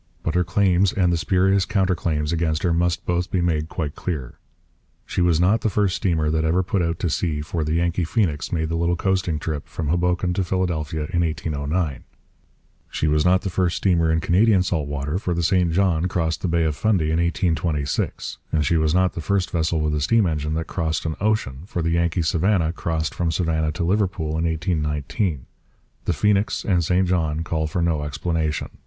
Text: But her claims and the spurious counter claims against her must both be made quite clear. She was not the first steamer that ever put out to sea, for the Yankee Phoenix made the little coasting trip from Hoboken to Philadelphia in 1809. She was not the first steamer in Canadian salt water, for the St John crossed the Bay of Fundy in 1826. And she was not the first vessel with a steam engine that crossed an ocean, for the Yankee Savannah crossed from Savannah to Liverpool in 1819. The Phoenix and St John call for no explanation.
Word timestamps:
But 0.23 0.33
her 0.33 0.43
claims 0.43 0.91
and 0.91 1.13
the 1.13 1.17
spurious 1.17 1.63
counter 1.63 1.93
claims 1.93 2.33
against 2.33 2.63
her 2.63 2.73
must 2.73 3.05
both 3.05 3.29
be 3.29 3.39
made 3.39 3.69
quite 3.69 3.93
clear. 3.93 4.39
She 5.05 5.21
was 5.21 5.39
not 5.39 5.61
the 5.61 5.69
first 5.69 5.95
steamer 5.95 6.31
that 6.31 6.43
ever 6.43 6.63
put 6.63 6.81
out 6.81 6.97
to 7.01 7.09
sea, 7.11 7.41
for 7.41 7.63
the 7.63 7.73
Yankee 7.75 8.03
Phoenix 8.03 8.51
made 8.51 8.69
the 8.69 8.75
little 8.75 8.95
coasting 8.95 9.37
trip 9.37 9.67
from 9.67 9.89
Hoboken 9.89 10.33
to 10.33 10.43
Philadelphia 10.43 11.01
in 11.13 11.19
1809. 11.21 12.03
She 12.89 13.05
was 13.07 13.23
not 13.23 13.43
the 13.43 13.51
first 13.51 13.77
steamer 13.77 14.11
in 14.11 14.21
Canadian 14.21 14.63
salt 14.63 14.87
water, 14.87 15.19
for 15.19 15.35
the 15.35 15.43
St 15.43 15.71
John 15.71 16.07
crossed 16.07 16.41
the 16.41 16.47
Bay 16.47 16.63
of 16.63 16.75
Fundy 16.75 17.11
in 17.11 17.19
1826. 17.21 18.39
And 18.51 18.65
she 18.65 18.77
was 18.77 18.95
not 18.95 19.13
the 19.13 19.21
first 19.21 19.51
vessel 19.51 19.81
with 19.81 19.93
a 19.93 20.01
steam 20.01 20.25
engine 20.25 20.55
that 20.55 20.65
crossed 20.65 21.05
an 21.05 21.15
ocean, 21.21 21.59
for 21.67 21.83
the 21.83 21.91
Yankee 21.91 22.23
Savannah 22.23 22.73
crossed 22.73 23.13
from 23.13 23.29
Savannah 23.29 23.71
to 23.73 23.83
Liverpool 23.83 24.29
in 24.35 24.45
1819. 24.45 25.45
The 26.05 26.13
Phoenix 26.13 26.63
and 26.65 26.83
St 26.83 27.07
John 27.07 27.43
call 27.43 27.67
for 27.67 27.83
no 27.83 28.01
explanation. 28.03 28.71